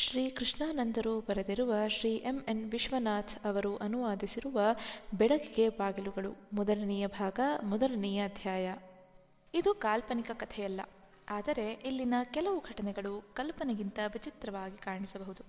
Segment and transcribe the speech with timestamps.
[0.00, 4.58] ಶ್ರೀ ಕೃಷ್ಣಾನಂದರು ಬರೆದಿರುವ Shri M N Vishwanath ಅವರು ಅನುವಾದಿಸಿರುವ
[5.14, 8.74] ಬೆಳಕಿಗೆ ಬಾಗಿಲುಗಳು, ಮೊದಲನೆಯ ಭಾಗ, ಮೊದಲನೆಯ ಅಧ್ಯಾಯ.
[9.54, 10.80] ಇದು ಕಾಲ್ಪನಿಕ ಕಥೆಯಲ್ಲ,
[11.30, 15.44] ಆದರೆ ಇಲ್ಲಿನ ಕೆಲವು ಘಟನೆಗಳು ಕಲ್ಪನೆಗಿಂತ ವಿಚಿತ್ರವಾಗಿ ಕಾಣಿಸಬಹುದು.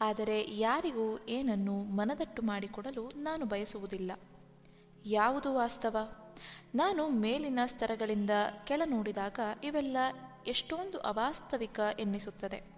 [0.00, 4.12] ಆದರೆ ಯಾರಿಗೂ ಏನನ್ನು ಮನದಟ್ಟು ಮಾಡಿಕೊಡಲು ನಾನು ಬಯಸುವುದಿಲ್ಲ.
[5.06, 5.96] ಯಾವುದು ವಾಸ್ತವ?
[6.74, 8.30] ನಾನು ಮೇಲಿನ ಸ್ತರಗಳಿಂದ
[8.64, 9.96] ಕೆಳ ನೋಡಿದಾಗ ಇವೆಲ್ಲ
[10.46, 12.73] ಎಷ್ಟೊಂದು ಅವಾಸ್ತವಿಕ ಎನ್ನಿಸುತ್ತದೆ.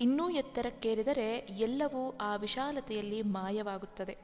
[0.00, 4.16] ಇನ್ನೂ ಎತ್ತರಕ್ಕೇರಿದರೆ ಎಲ್ಲವೂ ಆ ವಿಶಾಲತೆಯಲ್ಲಿ ಮಾಯವಾಗುತ್ತದೆ.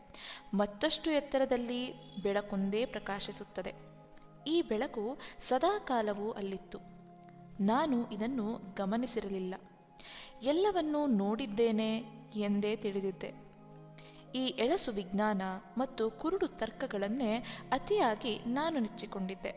[0.54, 3.74] ಮತ್ತಷ್ಟು ಎತ್ತರದಲ್ಲಿ ಬೆಳಕೊಂದೇ ಪ್ರಕಾಶಿಸುತ್ತದೆ.
[4.46, 6.78] ಈ ಬೆಳಕು ಸದಾಕಾಲವೂ ಅಲ್ಲಿತ್ತು.
[7.60, 9.54] ನಾನು ಇದನ್ನು ಗಮನಿಸಿರಲಿಲ್ಲ.
[10.42, 11.98] ಎಲ್ಲವನ್ನೂ ನೋಡಿದ್ದೇನೆ
[12.36, 13.34] ಎಂದೇ ತಿಳಿದಿದ್ದೆ.
[14.34, 15.42] ಈ ಎಳಸು ವಿಜ್ಞಾನ
[15.78, 17.36] ಮತ್ತು ಕುರುಡು ತರ್ಕಗಳನ್ನೇ
[17.72, 19.52] ಅತಿಯಾಗಿ ನಾನು ನೆಚ್ಚಿಕೊಂಡಿದ್ದೆ.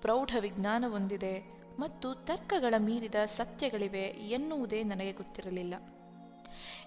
[0.00, 1.53] ಪ್ರೌಢ ವಿಜ್ಞಾನವೊಂದಿದೆ.
[1.78, 5.74] ಮತ್ತು ತರ್ಕಗಳ ಮೀರಿದ ಸತ್ಯಗಳಿವೆ ಎನ್ನುವುದೇ ನನಗೆ ಗೊತ್ತಿರಲಿಲ್ಲ.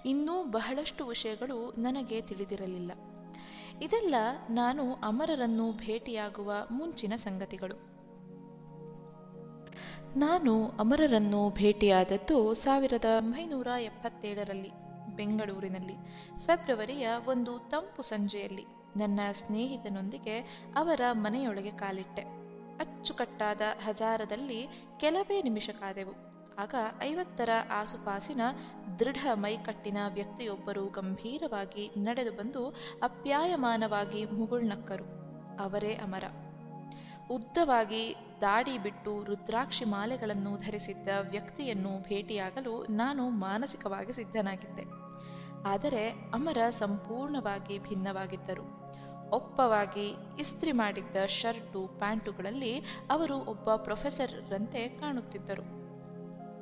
[0.05, 2.91] ಇನ್ನೂ ಬಹಳಷ್ಟು ವಿಷಯಗಳು ನನಗೆ ತಿಳಿದಿರಲಿಲ್ಲ.
[3.81, 4.15] ಇದೆಲ್ಲ
[4.49, 7.97] ನಾನು ಅಮರರನ್ನು ಭೇಟಿಯಾಗುವ ಮುಂಚಿನ ಸಂಗತಿಗಳು.
[10.19, 14.69] ನಾನು ಅಮರರನ್ನು ಭೇಟಿಯಾದದ್ದು ಸಾವಿರದ ಒಂಬೈನೂರ ಎಪ್ಪತ್ತೇಳರಲ್ಲಿ,
[15.15, 15.93] ಬೆಂಗಳೂರಿನಲ್ಲಿ,
[16.39, 18.63] ಫೆಬ್ರವರಿಯ ಒಂದು ತಂಪು ಸಂಜೆಯಲ್ಲಿ.
[18.97, 20.39] ನನ್ನ ಸ್ನೇಹಿತನೊಂದಿಗೆ
[20.75, 22.46] ಅವರ ಮನೆಯೊಳಗೆ ಕಾಲಿಟ್ಟೆ.
[23.19, 26.13] ಅಚ್ಚುಕಟ್ಟಾದ ಹಜಾರದಲ್ಲಿ ಕೆಲವೇ ನಿಮಿಷ ಕಾದೆವು.
[26.59, 28.41] ಆಗ ಐವತ್ತರ ಆಸುಪಾಸಿನ
[28.99, 32.69] ದೃಢ ಮೈಕಟ್ಟಿನ ವ್ಯಕ್ತಿಯೊಬ್ಬರು ಗಂಭೀರವಾಗಿ ನಡೆದು ಬಂದು
[33.03, 35.03] ಅಪ್ಯಾಯಮಾನವಾಗಿ ಮುಗುಳ್ನಕ್ಕರು
[35.59, 36.23] ಅವರೇ ಅಮರ.
[37.31, 44.83] ಉದ್ದವಾಗಿ ದಾಡಿ ಬಿಟ್ಟು ರುದ್ರಾಕ್ಷಿ ಮಾಲೆಗಳನ್ನು ಧರಿಸಿದ್ದ ವ್ಯಕ್ತಿಯನ್ನು ಭೇಟಿಯಾಗಲು ನಾನು ಮಾನಸಿಕವಾಗಿ ಸಿದ್ಧನಾಗಿದ್ದೆ.
[45.67, 48.86] ಆದರೆ ಅಮರ ಸಂಪೂರ್ಣವಾಗಿ ಭಿನ್ನವಾಗಿದ್ದರು.
[49.29, 52.79] ಒಪ್ಪವಾಗಿ ಇಸ್ತ್ರಿ ಮಾಡಿದ್ದ ಶರ್ಟು, ಪ್ಯಾಂಟುಗಳಲ್ಲಿ
[53.11, 55.77] ಅವರು ಒಬ್ಬ ಪ್ರೊಫೆಸರ್ರಂತೆ ಕಾಣುತ್ತಿದ್ದರು.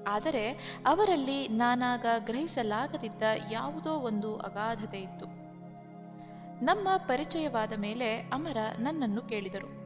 [0.07, 0.51] ಆದರೆ
[0.85, 5.25] ಅವರಲ್ಲಿ ನಾನಾಗ ಗ್ರಹಿಸಲಾಗದಿದ್ದ ಯಾವುದೋ ಒಂದು ಅಗಾಧತೆ ಇತ್ತು.
[6.65, 9.85] ನಮ್ಮ ಪರಿಚಯವಾದ ಮೇಲೆ ಅಮರ ನನ್ನನ್ನು ಕೇಳಿದರು.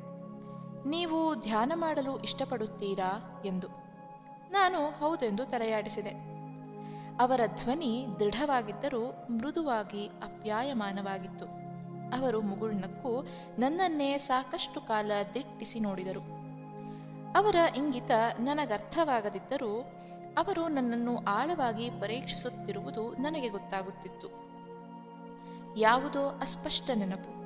[0.89, 3.67] ನೀವು ಧ್ಯಾನ ಮಾಡಲು ಇಷ್ಟಪಡುತ್ತೀರಾ ಎಂದು.
[4.51, 6.09] ನಾನು ಹೌದೆಂದು ತಲೆಯಾಡಿಸಿದೆ.
[7.19, 11.68] ಅವರ ಧ್ವನಿ ದೃಢವಾಗಿದ್ದರೂ ಮೃದುವಾಗಿ ಅಪ್ಯಾಯಮಾನವಾಗಿತ್ತು.
[12.13, 13.27] ಅವರು ಮುಗುಳ್ನಕ್ಕೂ
[13.59, 16.19] ನನ್ನನ್ನೇ ಸಾಕಷ್ಟು ಕಾಲ ದಿಟ್ಟಿಸಿ ನೋಡಿದರು.
[17.37, 19.81] ಅವರ ಇಂಗಿತ ನನಗರ್ಥವಾಗದಿದ್ದರೂ
[20.37, 24.27] ಅವರು ನನ್ನನ್ನು ಆಳವಾಗಿ ಪರೀಕ್ಷಿಸುತ್ತಿರುವುದು ನನಗೆ ಗೊತ್ತಾಗುತ್ತಿತ್ತು.
[25.77, 27.39] ಯಾವುದೋ ಅಸ್ಪಷ್ಟ ನೆನಪು.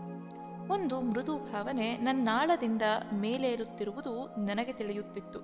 [0.73, 2.81] ಒಂದು ಮೃದು ಭಾವನೆ ನನ್ನಾಳದಿಂದ
[3.13, 5.39] ಮೇಲೇರುತ್ತಿರುವುದು ನನಗೆ ತಿಳಿಯುತ್ತಿತ್ತು.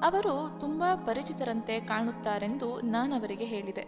[0.00, 3.82] ಅವರು ತುಂಬಾ ಪರಿಚಿತರಂತೆ ಕಾಣುತ್ತಾರೆಂದು ನಾನವರಿಗೆ ಹೇಳಿದೆ.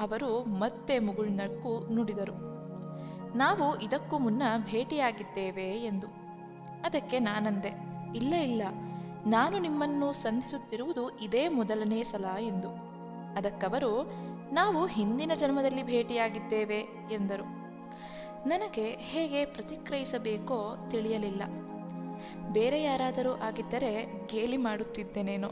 [0.00, 2.51] ಅವರು ಮತ್ತೆ ಮುಗುಳ್ನಕ್ಕೂ ನುಡಿದರು.
[3.36, 6.06] ನಾವು ಇದಕ್ಕೂ ಮುನ್ನ ಭೇಟಿಯಾಗಿದ್ದೇವೆ ಎಂದು.
[6.84, 7.68] ಅದಕ್ಕೆ ನಾನಂದೆ,
[8.16, 8.62] ಇಲ್ಲ ಇಲ್ಲ,
[9.26, 12.68] ನಾನು ನಿಮ್ಮನ್ನು ಸಂಧಿಸುತ್ತಿರುವುದು ಇದೇ ಮೊದಲನೇ ಸಲ ಎಂದು.
[13.36, 14.12] ಅದಕ್ಕವರು,
[14.52, 16.78] ನಾವು ಹಿಂದಿನ ಜನ್ಮದಲ್ಲಿ ಭೇಟಿಯಾಗಿದ್ದೇವೆ
[17.12, 17.44] ಎಂದರು.
[18.48, 21.42] ನನಗೆ ಹೇಗೆ ಪ್ರತಿಕ್ರಿಯಿಸಬೇಕೋ ತಿಳಿಯಲಿಲ್ಲ.
[22.52, 25.48] ಬೇರೆ ಯಾರಾದರೂ ಆಗಿದ್ದರೆ ಗೇಲಿ ಮಾಡುತ್ತಿದ್ದೇನೇನೋ.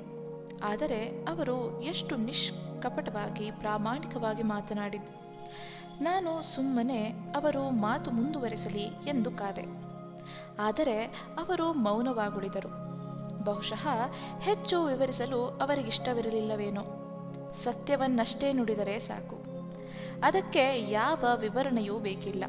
[0.64, 5.19] ಆದರೆ ಅವರು ಎಷ್ಟು ನಿಷ್ಕಪಟವಾಗಿ ಪ್ರಾಮಾಣಿಕವಾಗಿ ಮಾತನಾಡಿದ್ದು
[6.00, 9.64] ನಾನು ಸುಮ್ಮನೆ ಅವರು ಮಾತು ಮುಂದುವರೆಸಲಿ ಎಂದು ಕಾದೆ.
[10.58, 11.04] ಆದರೆ
[11.38, 12.90] ಅವರು ಮೌನವಾಗುಳಿದರು.
[13.44, 13.88] ಬಹುಶಃ
[14.40, 16.96] ಹೆಚ್ಚು ವಿವರಿಸಲು ಅವರಿಗಿಷ್ಟವಿರಲಿಲ್ಲವೇನೋ.
[17.54, 19.40] ಸತ್ಯವನ್ನಷ್ಟೇ ನುಡಿದರೆ ಸಾಕು.
[20.22, 22.44] ಅದಕ್ಕೆ ಯಾವ ವಿವರಣೆಯೂ ಬೇಕಿಲ್ಲ.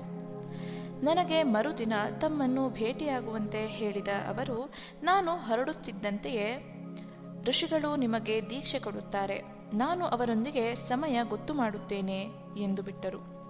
[1.04, 4.74] ನನಗೆ ಮರುದಿನ ತಮ್ಮನ್ನು ಭೇಟಿಯಾಗುವಂತೆ ಹೇಳಿದ ಅವರು,
[5.04, 6.68] ನಾನು ಹೊರಡುತ್ತಿದ್ದಂತೆಯೇ
[7.48, 9.61] ಋಷಿಗಳು ನಿಮಗೆ ದೀಕ್ಷೆ ಕೊಡುತ್ತಾರೆ.
[9.74, 12.28] ನಾನು ಅವರೊಂದಿಗೆ ಸಮಯ ಗೊತ್ತು ಮಾಡುತ್ತೇನೆ
[12.58, 13.42] ಎಂದು ಬಿಟ್ಟರು.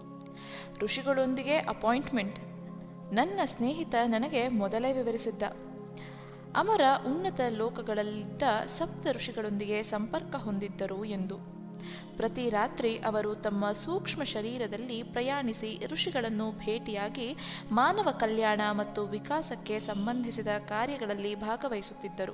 [0.80, 2.40] ಋಷಿಗಳೊಂದಿಗೆ ಅಪಾಯಿಂಟ್ಮೆಂಟ್.
[3.14, 5.44] ನನ್ನ ಸ್ನೇಹಿತ ನನಗೆ ಮೊದಲೇ ವಿವರಿಸಿದ್ದ.
[6.56, 11.38] ಅಮರ ಉನ್ನತ ಲೋಕಗಳಲ್ಲಿದ್ದ ಸಪ್ತ ಋಷಿಗಳೊಂದಿಗೆ ಸಂಪರ್ಕ ಹೊಂದಿದ್ದರು ಎಂದು.
[12.18, 17.36] ಪ್ರತಿ ರಾತ್ರಿ ಅವರು ತಮ್ಮ ಸೂಕ್ಷ್ಮ ಶರೀರದಲ್ಲಿ ಪ್ರಯಾಣಿಸಿ ಋಷಿಗಳನ್ನು ಭೇಟಿಯಾಗಿ
[17.72, 22.34] ಮಾನವ ಕಲ್ಯಾಣ ಮತ್ತು ವಿಕಾಸಕ್ಕೆ ಸಂಬಂಧಿಸಿದ ಕಾರ್ಯಗಳಲ್ಲಿ ಭಾಗವಹಿಸುತ್ತಿದ್ದರು.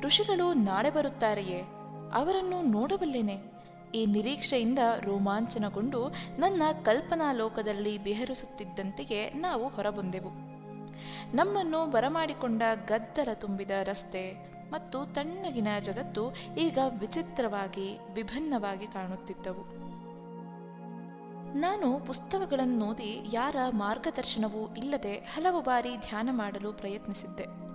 [0.00, 1.79] ಋಷಿಗಳು ನಾಳೆ ಬರುತ್ತಾರೆಯೇ?
[2.14, 3.60] ಅವರನ್ನು ನೋಡಬಲ್ಲೇನೆ.
[3.94, 6.08] ಈ ನಿರೀಕ್ಷೆಯಿಂದ ರೋಮಾಂಚನಗೊಂಡು
[6.38, 10.50] ನನ್ನ ಕಲ್ಪನಾ ಲೋಕದಲ್ಲಿ ವಿಹರಿಸುತ್ತಿದ್ದಂತೆಯೇ ನಾವು ಹೊರಬಂದೆವು.
[11.36, 19.80] ನಮ್ಮನ್ನು ಬರಮಾಡಿಕೊಂಡ ಗದ್ದಲ ತುಂಬಿದ ರಸ್ತೆ ಮತ್ತು ತಣ್ಣಗಿನ ಜಗತ್ತು ಈಗ ವಿಚಿತ್ರವಾಗಿ, ವಿಭಿನ್ನವಾಗಿ ಕಾಣುತ್ತಿದ್ದವು.
[21.58, 27.69] ನಾನು ಪುಸ್ತಕಗಳನ್ನು ಓದಿ ಯಾರ ಮಾರ್ಗದರ್ಶನವೂ ಇಲ್ಲದೆ ಹಲವು ಬಾರಿ ಧ್ಯಾನ ಮಾಡಲು ಪ್ರಯತ್ನಿಸಿದ್ದೆ.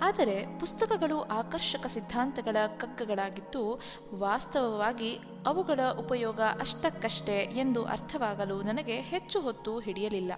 [0.00, 3.80] ಆದರೆ ಪುಸ್ತಕಗಳು ಆಕರ್ಷಕ ಸಿದ್ಧಾಂತಗಳ ಕಗ್ಗಗಳಾಗಿದ್ದು
[4.14, 10.32] ವಾಸ್ತವವಾಗಿ ಅವುಗಳ ಉಪಯೋಗ ಅಷ್ಟಕ್ಕಷ್ಟೇ ಎಂದು ಅರ್ಥವಾಗಲು ನನಗೆ ಹೆಚ್ಚು ಹೊತ್ತು ಹಿಡಿಯಲಿಲ್ಲ.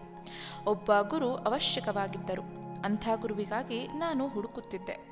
[0.67, 2.43] ಒಬ್ಬ ಗುರು ಅವಶ್ಯಕವಾಗಿದ್ದರು.
[2.85, 5.09] ಅಂಥ ಗುರುವಿಗಾಗಿ ನಾನು ಹುಡುಕುತ್ತಿದ್ದೆ.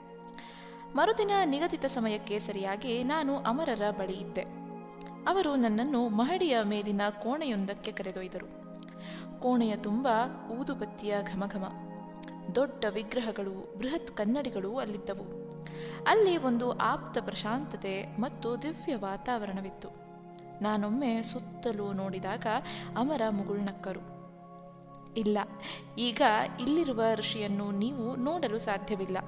[0.94, 4.42] ಮರುದಿನ ನಿಗದಿತ ಸಮಯಕ್ಕೆ ಸರಿಯಾಗಿ ನಾನು ಅಮರರ ಬಳಿ ಇದ್ದೆ.
[5.28, 8.66] ಅವರು ನನ್ನನ್ನು ಮಹಡಿಯ ಮೇಲಿನ ಕೋಣೆಯೊಂದಕ್ಕೆ ಕರೆದೊಯ್ದರು.
[9.40, 10.08] ಕೋಣೆಯ ತುಂಬ
[10.60, 11.64] ಊದುಬತ್ತಿಯ ಘಮಘಮ.
[12.54, 15.46] ದೊಡ್ಡ ವಿಗ್ರಹಗಳು, ಬೃಹತ್ ಕನ್ನಡಿಗಳು ಅಲ್ಲಿದ್ದವು.
[16.06, 19.88] ಅಲ್ಲಿ ಒಂದು ಆಪ್ತ ಪ್ರಶಾಂತತೆ ಮತ್ತು ದಿವ್ಯ ವಾತಾವರಣವಿತ್ತು.
[20.62, 22.46] ನಾನೊಮ್ಮೆ ಸುತ್ತಲೂ ನೋಡಿದಾಗ
[22.96, 24.16] ಅಮರ ಮುಗುಳ್ನಕ್ಕರು.
[25.16, 25.38] ಇಲ್ಲ,
[25.98, 26.22] ಈಗ
[26.60, 29.18] ಇಲ್ಲಿರುವ ಋಷಿಯನ್ನು ನೀವು ನೋಡಲು ಸಾಧ್ಯವಿಲ್ಲ.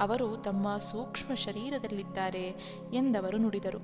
[0.00, 2.54] ಅವರು ತಮ್ಮ ಸೂಕ್ಷ್ಮ ಶರೀರದಲ್ಲಿದ್ದಾರೆ
[2.92, 3.78] ಎಂದವರು ನುಡಿದರು.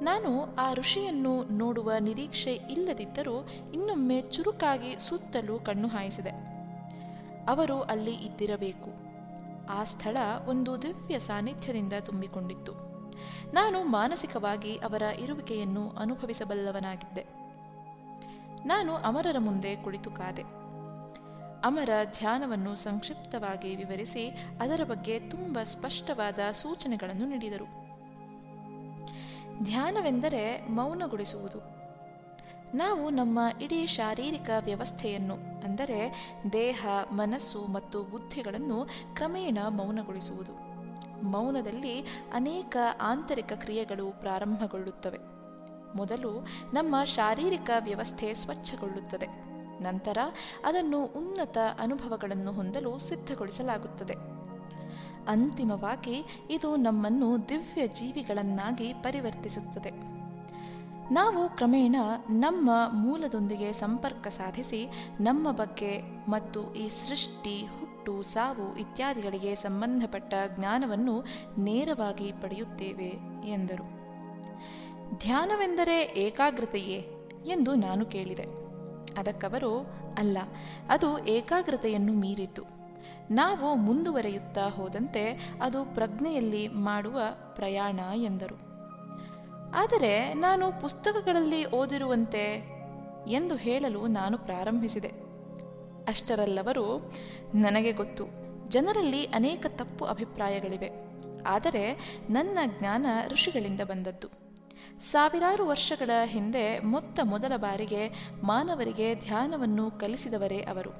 [0.00, 6.49] ನಾನು ಆ ಋಷಿಯನ್ನು ನೋಡುವ ನಿರೀಕ್ಷೆ ಇಲ್ಲದಿದ್ದರೂ ಇನ್ನೊಮ್ಮೆ ಚುರುಕಾಗಿ ಸುತ್ತಲೂ ಕಣ್ಣು ಹಾಯಿಸಿದೆ.
[7.48, 9.10] ಅವರು ಅಲ್ಲಿ ಇದ್ದಿರಬೇಕು.
[9.70, 10.16] ಆ ಸ್ಥಳ
[10.48, 12.72] ಒಂದು ದಿವ್ಯ ಸಾನ್ನಿಧ್ಯದಿಂದ ತುಂಬಿಕೊಂಡಿತ್ತು.
[13.52, 17.26] ನಾನು ಮಾನಸಿಕವಾಗಿ ಅವರ ಇರುವಿಕೆಯನ್ನು ಅನುಭವಿಸಬಲ್ಲವನಾಗಿದ್ದೆ.
[18.66, 20.42] ನಾನು ಅಮರರ ಮುಂದೆ ಕುಳಿತು ಕಾದೆ.
[21.64, 24.28] ಅಮರ ಧ್ಯಾನವನ್ನು ಸಂಕ್ಷಿಪ್ತವಾಗಿ ವಿವರಿಸಿ
[24.60, 27.64] ಅದರ ಬಗ್ಗೆ ತುಂಬ ಸ್ಪಷ್ಟವಾದ ಸೂಚನೆಗಳನ್ನು ನೀಡಿದರು.
[29.64, 31.79] ಧ್ಯಾನವೆಂದರೆ ಮೌನಗೊಳಿಸುವುದು.
[32.74, 40.52] ನಾವು ನಮ್ಮ ಇಡೀ ಶಾರೀರಿಕ ವ್ಯವಸ್ಥೆಯನ್ನು, ಅಂದರೆ ದೇಹ, ಮನಸ್ಸು ಮತ್ತು ಬುದ್ಧಿಗಳನ್ನು ಕ್ರಮೇಣ ಮೌನಗೊಳಿಸುವುದು.
[41.26, 42.00] ಮೌನದಲ್ಲಿ
[42.32, 45.18] ಅನೇಕ ಆಂತರಿಕ ಕ್ರಿಯೆಗಳು ಪ್ರಾರಂಭಗೊಳ್ಳುತ್ತವೆ.
[45.96, 49.26] ಮೊದಲು ನಮ್ಮ ಶಾರೀರಿಕ ವ್ಯವಸ್ಥೆ ಸ್ವಚ್ಛಗೊಳ್ಳುತ್ತದೆ.
[49.82, 50.18] ನಂತರ
[50.64, 54.14] ಅದನ್ನು ಉನ್ನತ ಅನುಭವಗಳನ್ನು ಹೊಂದಲು ಸಿದ್ಧಗೊಳಿಸಲಾಗುತ್ತದೆ.
[55.28, 60.19] ಅಂತಿಮವಾಗಿ ಇದು ನಮ್ಮನ್ನು ದಿವ್ಯ ಜೀವಿಗಳನ್ನಾಗಿ ಪರಿವರ್ತಿಸುತ್ತದೆ.
[61.10, 61.96] ನಾವು ಕ್ರಮೇಣ
[62.30, 64.88] ನಮ್ಮ ಮೂಲದೊಂದಿಗೆ ಸಂಪರ್ಕ ಸಾಧಿಸಿ
[65.20, 71.24] ನಮ್ಮ ಬಗ್ಗೆ ಮತ್ತು ಈ ಸೃಷ್ಟಿ, ಹುಟ್ಟು, ಸಾವು ಇತ್ಯಾದಿಗಳಿಗೆ ಸಂಬಂಧಪಟ್ಟ ಜ್ಞಾನವನ್ನು
[71.58, 73.18] ನೇರವಾಗಿ ಪಡೆಯುತ್ತೇವೆ
[73.48, 74.00] ಎಂದರು.
[75.18, 77.10] ಧ್ಯಾನವೆಂದರೆ ಏಕಾಗ್ರತೆಯೇ
[77.46, 78.44] ಎಂದು ನಾನು ಕೇಳಿದೆ.
[79.18, 79.86] ಅದಕ್ಕವರು,
[80.18, 80.38] ಅಲ್ಲ,
[80.88, 82.62] ಅದು ಏಕಾಗ್ರತೆಯನ್ನು ಮೀರಿತು.
[83.30, 87.20] ನಾವು ಮುಂದುವರೆಯುತ್ತಾ ಹೋದಂತೆ ಅದು ಪ್ರಜ್ಞೆಯಲ್ಲಿ ಮಾಡುವ
[87.54, 88.69] ಪ್ರಯಾಣ ಎಂದರು.
[89.74, 92.64] ಆದರೆ ನಾನು ಪುಸ್ತಕಗಳಲ್ಲಿ ಓದಿರುವಂತೆ
[93.28, 95.08] ಎಂದು ಹೇಳಲು ನಾನು ಪ್ರಾರಂಭಿಸಿದೆ.
[96.08, 97.12] ಅಷ್ಟರಲ್ಲವರು
[97.54, 98.24] ನನಗೆ ಗೊತ್ತು,
[98.68, 100.90] ಜನರಲ್ಲಿ ಅನೇಕ ತಪ್ಪು ಅಭಿಪ್ರಾಯಗಳಿವೆ.
[101.46, 101.92] ಆದರೆ
[102.30, 104.28] ನನ್ನ ಜ್ಞಾನ ಋಷಿಗಳಿಂದ ಬಂದದ್ದು.
[104.98, 110.90] ಸಾವಿರಾರು ವರ್ಷಗಳ ಹಿಂದೆ ಮೊತ್ತ ಮೊದಲ ಬಾರಿಗೆ ಮಾನವರಿಗೆ ಧ್ಯಾನವನ್ನು ಕಲಿಸಿದವರೇ ಅವರು.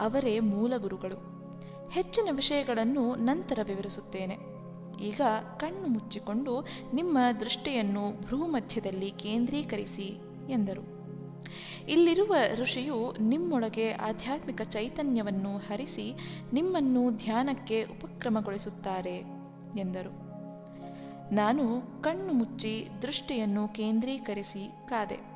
[0.00, 1.40] ಅವರೇ ಮೂಲ ಗುರುಗಳು.
[1.90, 4.49] ಹೆಚ್ಚಿನ ವಿಷಯಗಳನ್ನು ನಂತರ ವಿವರಿಸುತ್ತೇನೆ.
[5.02, 5.20] ಈಗ
[5.56, 10.18] ಕಣ್ಣು ಮುಚ್ಚಿಕೊಂಡು ನಿಮ್ಮ ದೃಷ್ಟಿಯನ್ನು ಭ್ರೂಮಧ್ಯದಲ್ಲಿ ಕೇಂದ್ರೀಕರಿಸಿ
[10.50, 11.00] ಎಂದರು.
[11.88, 16.12] ಇಲ್ಲಿರುವ ಋಷಿಯು ನಿಮ್ಮೊಳಗೆ ಆಧ್ಯಾತ್ಮಿಕ ಚೈತನ್ಯವನ್ನು ಹರಿಸಿ
[16.52, 19.16] ನಿಮ್ಮನ್ನು ಧ್ಯಾನಕ್ಕೆ ಉಪಕ್ರಮಗೊಳಿಸುತ್ತಾರೆ
[19.78, 20.30] ಎಂದರು.
[21.34, 25.30] ನಾನು ಕಣ್ಣು ಮುಚ್ಚಿ ದೃಷ್ಟಿಯನ್ನು ಕೇಂದ್ರೀಕರಿಸಿ ಕಾದೆ.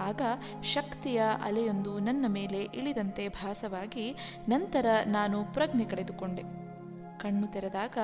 [0.00, 0.20] ಆಗ
[0.62, 4.16] ಶಕ್ತಿಯ ಅಲೆಯೊಂದು ನನ್ನ ಮೇಲೆ ಇಳಿದಂತೆ ಭಾಸವಾಗಿ
[4.48, 6.57] ನಂತರ ನಾನು ಪ್ರಜ್ಞೆ ಕಳೆದುಕೊಂಡೆ.
[7.18, 7.98] ಕಣ್ಣು ತೆರೆದಾಗ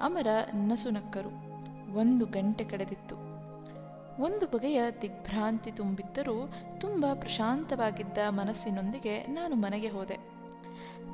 [0.00, 1.52] ಅಮರ ನಸುನಕ್ಕರು.
[1.98, 3.16] ಒಂದು ಗಂಟೆ ಕಳೆದಿತ್ತು.
[4.22, 10.18] ಒಂದು ಬಗೆಯ ದಿಗ್ಭ್ರಾಂತಿ ತುಂಬಿದ್ದರೂ ತುಂಬ ಪ್ರಶಾಂತವಾಗಿದ್ದ ಮನಸ್ಸಿನೊಂದಿಗೆ ನಾನು ಮನೆಗೆ ಹೋದೆ.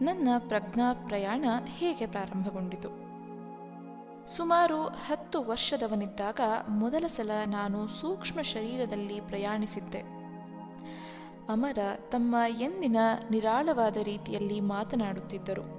[0.04, 3.08] ನನ್ನ ಪ್ರಜ್ಞಾ ಪ್ರಯಾಣ ಹೇಗೆ ಪ್ರಾರಂಭಗೊಂಡಿತು?
[4.28, 9.98] ಸುಮಾರು ಹತ್ತು ವರ್ಷದವನಿದ್ದಾಗ ಮೊದಲ ಸಲ ನಾನು ಸೂಕ್ಷ್ಮ ಶರೀರದಲ್ಲಿ ಪ್ರಯಾಣಿಸಿದ್ದೆ.
[11.48, 11.78] ಅಮರ
[12.10, 12.96] ತಮ್ಮ ಎಂದಿನ
[13.30, 15.77] ನಿರಾಳವಾದ ರೀತಿಯಲ್ಲಿ ಮಾತನಾಡುತ್ತಿದ್ದರು.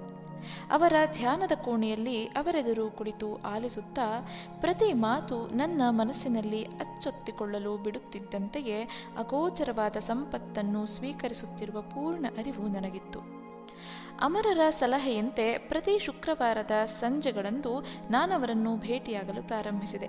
[0.72, 4.30] ಅವರ ಧ್ಯಾನದ ಕೋಣೆಯಲ್ಲಿ ಅವರೆದುರು ಕುಳಿತು ಆಲಿಸುತ್ತಾ
[4.62, 8.82] ಪ್ರತಿ ಮಾತು ನನ್ನ ಮನಸ್ಸಿನಲ್ಲಿ ಅಚ್ಚೊತ್ತಿಕೊಳ್ಳಲು ಬಿಡುತ್ತಿದ್ದಂತೆಯೇ
[9.18, 13.20] ಅಗೋಚರವಾದ ಸಂಪತ್ತನ್ನು ಸ್ವೀಕರಿಸುತ್ತಿರುವ ಪೂರ್ಣ ಅರಿವು ನನಗಿತ್ತು.
[14.22, 17.80] ಅಮರರ ಸಲಹೆಯಂತೆ ಪ್ರತಿ ಶುಕ್ರವಾರದ ಸಂಜೆಗಳಂದು
[18.10, 20.08] ನಾನವರನ್ನು ಭೇಟಿಯಾಗಲು ಪ್ರಾರಂಭಿಸಿದೆ.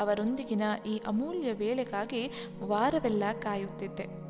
[0.00, 2.30] ಅವರೊಂದಿಗಿನ ಈ ಅಮೂಲ್ಯ ವೇಳೆಗಾಗಿ
[2.62, 4.23] ವಾರವೆಲ್ಲ ಕಾಯುತ್ತಿದ್ದೆ.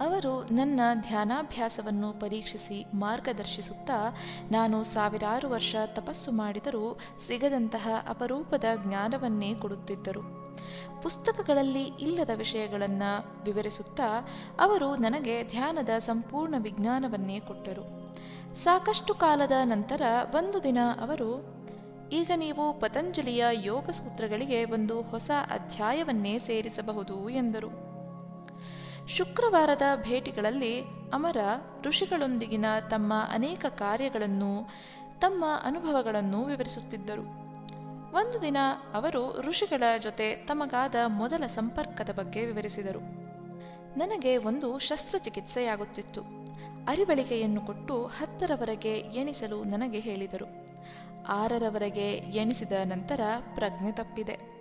[0.00, 4.16] ಅವರು ನನ್ನ ಧ್ಯಾನಾಭ್ಯಾಸವನ್ನು ಪರೀಕ್ಷಿಸಿ ಮಾರ್ಗದರ್ಶಿಸುತ್ತಾ
[4.50, 10.46] ನಾನು ಸಾವಿರಾರು ವರ್ಷ ತಪಸ್ಸು ಮಾಡಿದರೂ ಸಿಗದಂತಹ ಅಪರೂಪದ ಜ್ಞಾನವನ್ನೇ ಕೊಡುತ್ತಿದ್ದರು.
[11.02, 14.28] ಪುಸ್ತಕಗಳಲ್ಲಿ ಇಲ್ಲದ ವಿಷಯಗಳನ್ನು ವಿವರಿಸುತ್ತಾ
[14.60, 18.14] ಅವರು ನನಗೆ ಧ್ಯಾನದ ಸಂಪೂರ್ಣ ವಿಜ್ಞಾನವನ್ನೇ ಕೊಟ್ಟರು.
[18.54, 20.02] ಸಾಕಷ್ಟು ಕಾಲದ ನಂತರ
[20.34, 21.56] ಒಂದು ದಿನ ಅವರು,
[22.12, 27.85] ಈಗ ನೀವು ಪತಂಜಲಿಯ ಯೋಗ ಸೂತ್ರಗಳಿಗೆ ಒಂದು ಹೊಸ ಅಧ್ಯಾಯವನ್ನೇ ಸೇರಿಸಬಹುದು ಎಂದರು.
[29.08, 30.80] ಶುಕ್ರವಾರದ ಭೇಟಿಗಳಲ್ಲಿ
[31.12, 31.36] ಅಮರ
[31.82, 34.68] ಋಷಿಗಳೊಂದಿಗಿನ ತಮ್ಮ ಅನೇಕ ಕಾರ್ಯಗಳನ್ನು,
[35.18, 37.46] ತಮ್ಮ ಅನುಭವಗಳನ್ನು ವಿವರಿಸುತ್ತಿದ್ದರು.
[38.14, 38.56] ಒಂದು ದಿನ
[38.94, 43.00] ಅವರು ಋಷಿಗಳ ಜೊತೆ ತಮಗಾದ ಮೊದಲ ಸಂಪರ್ಕದ ಬಗ್ಗೆ ವಿವರಿಸಿದರು.
[43.98, 46.20] ನನಗೆ ಒಂದು ಶಸ್ತ್ರಚಿಕಿತ್ಸೆಯಾಗುತ್ತಿತ್ತು.
[46.88, 50.66] ಅರಿವಳಿಕೆಯನ್ನು ಕೊಟ್ಟು ಹತ್ತರವರೆಗೆ ಎಣಿಸಲು ನನಗೆ ಹೇಳಿದರು.
[51.28, 53.20] ಆರರವರೆಗೆ ಎಣಿಸಿದ ನಂತರ
[53.54, 54.55] ಪ್ರಜ್ಞೆ ತಪ್ಪಿದೆ.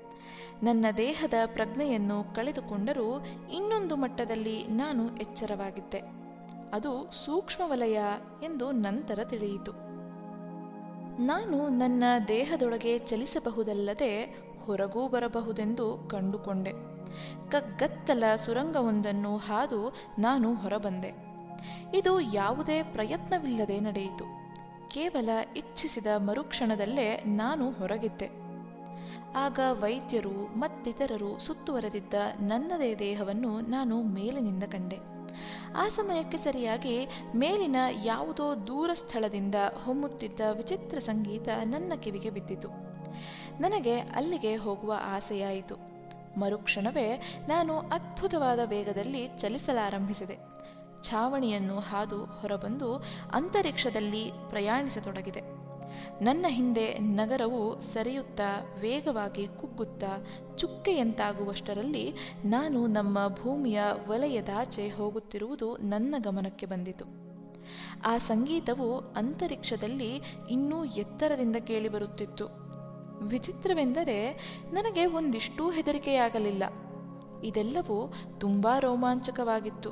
[0.64, 6.02] ನನ್ನ ದೇಹದ ಪ್ರಜ್ಞೆಯನ್ನು ಕಳೆದುಕೊಂಡರೂ ಇನ್ನೊಂದು ಮಟ್ಟದಲ್ಲಿ ನಾನು ಎಚ್ಚರವಾಗಿದ್ದೆ.
[6.74, 8.00] ಅದು ಸೂಕ್ಷ್ಮ ವಲಯ
[8.44, 9.72] ಎಂದು ನಂತರ ತಿಳಿಯಿತು.
[11.22, 14.24] ನಾನು ನನ್ನ ದೇಹದೊಳಗೆ ಚಲಿಸಬಹುದಲ್ಲದೆ
[14.66, 16.72] ಹೊರಗೂ ಬರಬಹುದೆಂದು ಕಂಡುಕೊಂಡೆ.
[17.52, 21.12] ಕಗ್ಗತ್ತಲ ಸುರಂಗವೊಂದನ್ನು ಹಾದು ನಾನು ಹೊರಬಂದೆ.
[21.98, 24.26] ಇದು ಯಾವುದೇ ಪ್ರಯತ್ನವಿಲ್ಲದೆ ನಡೆಯಿತು.
[24.90, 28.45] ಕೇವಲ ಇಚ್ಛಿಸಿದ ಮರುಕ್ಷಣದಲ್ಲೇ ನಾನು ಹೊರಗಿದ್ದೆ.
[29.36, 34.98] ಆಗ ವೈದ್ಯರು ಮತ್ತಿತರರು ಸುತ್ತುವರೆದಿದ್ದ ನನ್ನದೇ ದೇಹವನ್ನು ನಾನು ಮೇಲಿನಿಂದ ಕಂಡೆ.
[35.75, 42.68] ಆ ಸಮಯಕ್ಕೆ ಸರಿಯಾಗಿ ಮೇಲಿನ ಯಾವುದೋ ದೂರ ಸ್ಥಳದಿಂದ ಹೊಮ್ಮುತ್ತಿದ್ದ ವಿಚಿತ್ರ ಸಂಗೀತ ನನ್ನ ಕಿವಿಗೆ ಬಿದ್ದಿತು.
[43.60, 45.75] ನನಗೆ ಅಲ್ಲಿಗೆ ಹೋಗುವ ಆಸೆಯಾಯಿತು.
[46.39, 50.38] ಮರುಕ್ಷಣವೇ ನಾನು ಅದ್ಭುತವಾದ ವೇಗದಲ್ಲಿ ಚಲಿಸಲಾರಂಭಿಸಿದೆ.
[51.04, 55.64] ಛಾವಣಿಯನ್ನು ಹಾದು ಹೊರಬಂದು ಅಂತರಿಕ್ಷದಲ್ಲಿ ಪ್ರಯಾಣಿಸತೊಡಗಿದೆ.
[56.22, 62.14] ನನ್ನ ಹಿಂದೆ ನಗರವು ಸರಿಯುತ್ತಾ ವೇಗವಾಗಿ ಕುಗ್ಗುತ್ತಾ ಚುಕ್ಕೆಯಂತಾಗುವಷ್ಟರಲ್ಲಿ
[62.46, 67.06] ನಾನು ನಮ್ಮ ಭೂಮಿಯ ವಲಯದಾಚೆ ಹೋಗುತ್ತಿರುವುದು ನನ್ನ ಗಮನಕ್ಕೆ ಬಂದಿತು.
[68.06, 72.46] ಆ ಸಂಗೀತವು ಅಂತರಿಕ್ಷದಲ್ಲಿ ಇನ್ನೂ ಎತ್ತರದಿಂದ ಕೇಳಿಬರುತ್ತಿತ್ತು
[73.22, 74.32] ವಿಚಿತ್ರವೆಂದರೆ
[74.72, 76.64] ನನಗೆ ಒಂದಿಷ್ಟೂ ಹೆದರಿಕೆಯಾಗಲಿಲ್ಲ.
[77.44, 79.90] ಇದೆಲ್ಲವೂ ತುಂಬಾ ರೋಮಾಂಚಕವಾಗಿತ್ತು.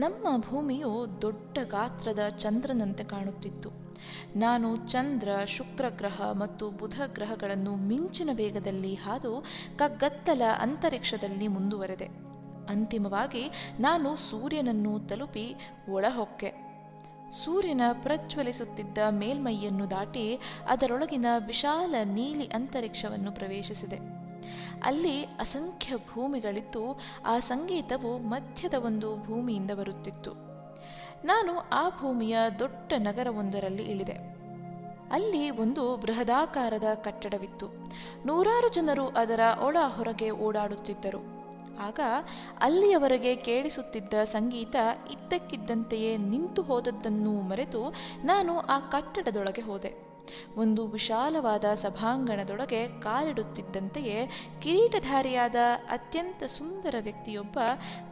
[0.00, 3.87] ನಮ್ಮ ಭೂಮಿಯು ದೊಡ್ಡ ಗಾತ್ರದ ಚಂದ್ರನಂತೆ ಕಾಣುತ್ತಿತ್ತು.
[4.36, 9.44] ನಾನು ಚಂದ್ರ, ಶುಕ್ರ ಗ್ರಹ ಮತ್ತು ಬುಧ ಗ್ರಹಗಳನ್ನು ಮಿಂಚಿನ ವೇಗದಲ್ಲಿ ಹಾದು
[9.76, 12.08] ಕಗ್ಗತ್ತಲ ಅಂತರಿಕ್ಷದಲ್ಲಿ ಮುಂದುವರೆದೆ.
[12.68, 13.50] ಅಂತಿಮವಾಗಿ
[13.80, 15.54] ನಾನು ಸೂರ್ಯನನ್ನು ತಲುಪಿ
[15.90, 16.68] ಒಳಹೊಕ್ಕೆ.
[17.30, 20.38] ಸೂರ್ಯನ ಪ್ರಜ್ವಲಿಸುತ್ತಿದ್ದ ಮೇಲ್ಮೈಯನ್ನು ದಾಟಿ
[20.68, 23.98] ಅದರೊಳಗಿನ ವಿಶಾಲ ನೀಲಿ ಅಂತರಿಕ್ಷವನ್ನು ಪ್ರವೇಶಿಸಿದೆ.
[24.82, 30.47] ಅಲ್ಲಿ ಅಸಂಖ್ಯ ಭೂಮಿಗಳಿದ್ದು ಆ ಸಂಗೀತವು ಮಧ್ಯದ ಒಂದು ಭೂಮಿಯಿಂದ ಬರುತ್ತಿತ್ತು.
[31.24, 34.38] ನಾನು ಆ ಭೂಮಿಯ ದೊಡ್ಡ ನಗರವೊಂದರಲ್ಲಿ ಇಳಿದೆ.
[35.12, 37.66] ಅಲ್ಲಿ ಒಂದು ಬೃಹದಾಕಾರದ ಕಟ್ಟಡವಿತ್ತು.
[38.26, 41.38] ನೂರಾರು ಜನರು ಅದರ ಒಳ ಹೊರಗೆ ಓಡಾಡುತ್ತಿದ್ದರು.
[41.80, 42.00] ಆಗ
[42.60, 44.76] ಅಲ್ಲಿಯವರೆಗೆ ಕೇಳಿಸುತ್ತಿದ್ದ ಸಂಗೀತ
[45.10, 47.94] ಇದ್ದಕ್ಕಿದ್ದಂತೆಯೇ ನಿಂತು ಹೋದದ್ದನ್ನು ಮರೆತು
[48.24, 50.07] ನಾನು ಆ ಕಟ್ಟಡದೊಳಗೆ ಹೋದೆ.
[50.56, 54.30] ಒಂದು ವಿಶಾಲವಾದ ಸಭಾಂಗಣದೊಳಗೆ ಕಾಲಿಡುತ್ತಿದ್ದಂತೆಯೇ
[54.60, 55.54] ಕಿರೀಟಧಾರಿಯಾದ
[55.90, 57.58] ಅತ್ಯಂತ ಸುಂದರ ವ್ಯಕ್ತಿಯೊಬ್ಬ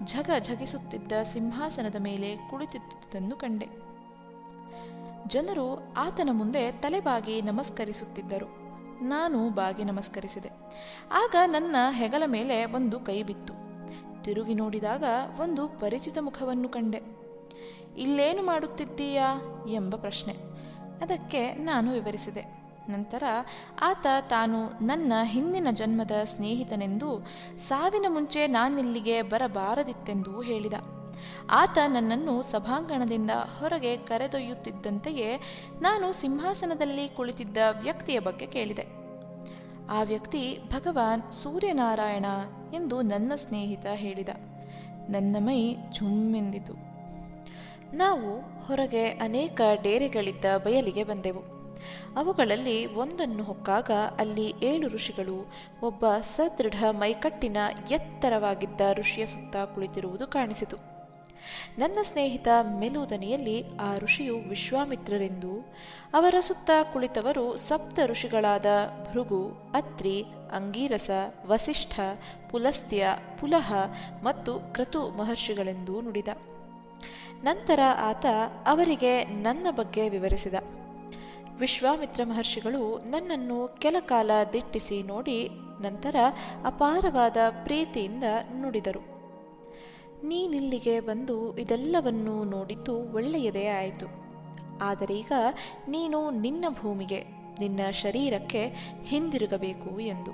[0.05, 3.87] ಝಗ ಝಗಿಸುತ್ತಿದ್ದ ಸಿಂಹಾಸನದ ಮೇಲೆ ಕುಳಿತಿದ್ದುದನ್ನು ಕಂಡೆ.
[5.29, 8.67] ಜನರು ಆತನ ಮುಂದೆ ತಲೆಬಾಗಿ ನಮಸ್ಕರಿಸುತ್ತಿದ್ದರು.
[9.05, 10.51] ನಾನು ಬಾಗಿ ನಮಸ್ಕರಿಸಿದೆ.
[11.13, 13.55] ಆಗ ನನ್ನ ಹೆಗಲ ಮೇಲೆ ಒಂದು ಕೈ ಬಿತ್ತು.
[14.23, 15.05] ತಿರುಗಿ ನೋಡಿದಾಗ
[15.41, 17.03] ಒಂದು ಪರಿಚಿತ ಮುಖವನ್ನು ಕಂಡೆ.
[17.97, 19.41] ಇಲ್ಲೇನು ಮಾಡುತ್ತಿದ್ದೀಯಾ?
[19.71, 20.46] ಎಂಬ ಪ್ರಶ್ನೆ.
[21.03, 22.57] ಅದಕ್ಕೆ ನಾನು ವಿವರಿಸಿದೆ.
[22.89, 23.23] ನಂತರ,
[23.83, 27.27] ಆತ ತಾನು ನನ್ನ ಹಿಂದಿನ ಜನ್ಮದ ಸ್ನೇಹಿತನೆಂದು
[27.57, 30.73] ಸಾವಿನ ಮುಂಚೆ ನಾನಿಲ್ಲಿಗೆ ಬರಬಾರದಿತ್ತೆಂದು ಹೇಳಿದ.
[31.51, 35.41] ಆತ ನನ್ನನ್ನು ಸಭಾಂಗಣದಿಂದ ಹೊರಗೆ ಕರೆದೊಯ್ಯುತ್ತಿದ್ದಂತೆಯೇ
[35.81, 38.87] ನಾನು ಸಿಂಹಾಸನದಲ್ಲಿ ಕುಳಿತಿದ್ದ ವ್ಯಕ್ತಿಯ ಬಗ್ಗೆ ಕೇಳಿದೆ.
[39.91, 42.27] ಆ ವ್ಯಕ್ತಿ ಭಗವಾನ್ ಸೂರ್ಯನಾರಾಯಣ
[42.75, 44.29] ಎಂದು ನನ್ನ ಸ್ನೇಹಿತ ಹೇಳಿದ.
[45.11, 46.86] ನನ್ನ ಮೈ ಝುಮ್ಮೆಂದಿತು
[47.95, 51.57] ನಾವು ಹೊರಗೆ ಅನೇಕ ಡೇರೆಗಳಿದ್ದ ಬಯಲಿಗೆ ಬಂದೆವು.
[52.17, 55.53] ಅವುಗಳಲ್ಲಿ ಒಂದನ್ನು ಹೊಕ್ಕಾಗ ಅಲ್ಲಿ ಏಳು ಋಷಿಗಳು,
[55.83, 57.57] ಒಬ್ಬ ಸದೃಢ ಮೈಕಟ್ಟಿನ
[57.91, 60.77] ಎತ್ತರವಾಗಿದ್ದ ಋಷಿಯ ಸುತ್ತ ಕುಳಿತಿರುವುದು ಕಾಣಿಸಿತು.
[61.79, 65.75] ನನ್ನ ಸ್ನೇಹಿತ ಮೆಲುದನಿಯಲ್ಲಿ ಆ ಋಷಿಯು ವಿಶ್ವಾಮಿತ್ರರೆಂದು,
[66.15, 68.67] ಅವರ ಸುತ್ತ ಕುಳಿತವರು ಸಪ್ತ ಋಷಿಗಳಾದ
[69.13, 71.11] ಭೃಗು, ಅತ್ರಿ, ಅಂಗೀರಸ,
[71.47, 72.01] ವಸಿಷ್ಠ,
[72.51, 73.07] ಪುಲಸ್ತ್ಯ,
[73.41, 73.75] ಪುಲಹ
[74.23, 76.29] ಮತ್ತು ಕ್ರತು ಮಹರ್ಷಿಗಳೆಂದೂ ನುಡಿದ.
[77.43, 78.27] ನಂತರ ಆತ
[78.67, 80.55] ಅವರಿಗೆ ನನ್ನ ಬಗ್ಗೆ ವಿವರಿಸಿದ.
[81.61, 85.51] ವಿಶ್ವಾಮಿತ್ರ ಮಹರ್ಷಿಗಳು ನನ್ನನ್ನು ಕೆಲ ಕಾಲ ದಿಟ್ಟಿಸಿ ನೋಡಿ
[85.81, 86.17] ನಂತರ
[86.65, 88.25] ಅಪಾರವಾದ ಪ್ರೀತಿಯಿಂದ
[88.61, 89.17] ನುಡಿದರು.
[90.25, 94.07] ನೀನಿಲ್ಲಿಗೆ ಬಂದು ಇದೆಲ್ಲವನ್ನೂ ನೋಡಿದ್ದು ಒಳ್ಳೆಯದೇ ಆಯಿತು.
[94.81, 95.33] ಆದರೀಗ
[95.89, 97.25] ನೀನು ನಿನ್ನ ಭೂಮಿಗೆ,
[97.61, 98.75] ನಿನ್ನ ಶರೀರಕ್ಕೆ
[99.05, 100.31] ಹಿಂದಿರುಗಬೇಕು ಎಂದು.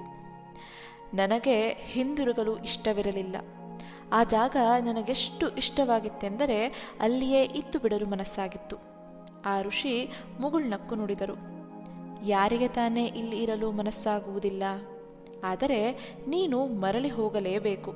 [1.17, 3.37] ನನಗೆ ಹಿಂದಿರುಗಲು ಇಷ್ಟವಿರಲಿಲ್ಲ.
[4.13, 6.67] ಆ ಜಾಗ ನನಗೆಷ್ಟು ಇಷ್ಟವಾಗಿತ್ತೆಂದರೆ
[7.01, 8.77] ಅಲ್ಲಿಯೇ ಇತ್ತು ಬಿಡಲು ಮನಸ್ಸಾಗಿತ್ತು.
[9.45, 11.37] ಆ ಋಷಿ ಮುಗುಳ್ನಕ್ಕು ನುಡಿದರು.
[12.27, 14.63] ಯಾರಿಗೆ ತಾನೇ ಇಲ್ಲಿ ಇರಲು ಮನಸ್ಸಾಗುವುದಿಲ್ಲ?
[15.45, 15.93] ಆದರೆ
[16.29, 17.95] ನೀನು ಮರಳಿ ಹೋಗಲೇಬೇಕು.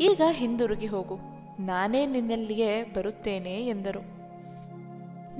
[0.00, 1.18] ಈಗ ಹಿಂದಿರುಗಿ ಹೋಗು.
[1.60, 4.00] ನಾನೇ ನಿನ್ನಲ್ಲಿಯೇ ಬರುತ್ತೇನೆ ಎಂದರು.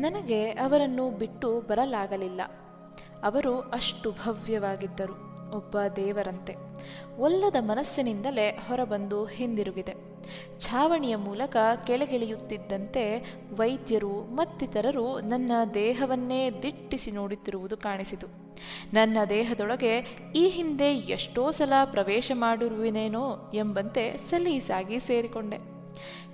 [0.01, 2.41] ನನಗೆ ಅವರನ್ನು ಬಿಟ್ಟು ಬರಲಾಗಲಿಲ್ಲ.
[3.25, 5.30] ಅವರು ಅಷ್ಟು ಭವ್ಯವಾಗಿದ್ದರು.
[5.57, 6.55] ಒಬ್ಬ ದೇವರಂತೆ.
[7.19, 9.95] ಒಲ್ಲದ ಮನಸ್ಸಿನಿಂದಲೇ ಹೊರಬಂದು ಹಿಂದಿರುಗಿದೆ.
[10.59, 18.27] ಛಾವಣಿಯ ಮೂಲಕ ಕೆಳಗಿಳಿಯುತ್ತಿದ್ದಂತೆ ವೈದ್ಯರು ಮತ್ತಿತರರು ನನ್ನ ದೇಹವನ್ನೇ ದಿಟ್ಟಿಸಿ ನೋಡುತ್ತಿರುವುದು ಕಾಣಿಸಿತು.
[18.95, 19.99] ನನ್ನ ದೇಹದೊಳಗೆ
[20.37, 25.57] ಈ ಹಿಂದೆ ಎಷ್ಟೋ ಸಲ ಪ್ರವೇಶ ಮಾಡಿರುವೆನೇನೋ ಎಂಬಂತೆ ಸಲೀಸಾಗಿ ಸೇರಿಕೊಂಡೆ.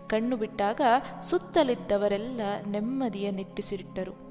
[0.09, 0.81] ಕಣ್ಣು ಬಿಟ್ಟಾಗ
[1.23, 4.27] ಸುತ್ತಲಿದ್ದವರೆಲ್ಲ ನೆಮ್ಮದಿಯ ನಿಟ್ಟಿಸಿಟ್ಟರು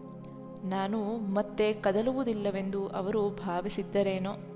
[0.70, 4.55] ನಾನು ಮತ್ತೆ ಕದಲುವುದಿಲ್ಲವೆಂದು ಅವರು ಭಾವಿಸಿದ್ದರೇನೋ.